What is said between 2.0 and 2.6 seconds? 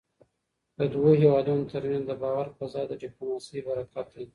د باور